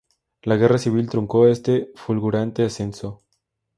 [0.41, 3.21] La Guerra Civil truncó este fulgurante ascenso.